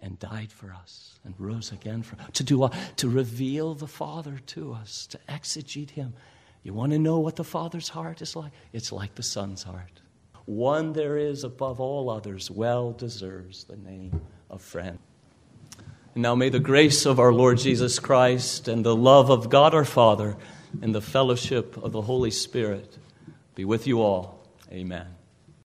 [0.00, 2.16] and died for us and rose again for.
[2.32, 2.68] To do?
[2.96, 6.14] To reveal the Father to us, to exegete Him.
[6.62, 8.52] You want to know what the Father's heart is like?
[8.72, 10.00] It's like the Son's heart.
[10.46, 14.98] One there is above all others, well deserves the name of friend.
[16.14, 19.74] And now may the grace of our Lord Jesus Christ and the love of God
[19.74, 20.36] our Father
[20.82, 22.98] and the fellowship of the Holy Spirit
[23.54, 24.46] be with you all.
[24.70, 25.06] Amen.